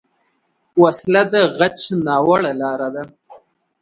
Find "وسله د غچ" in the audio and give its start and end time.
0.81-1.79